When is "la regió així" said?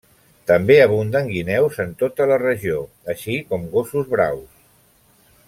2.31-3.37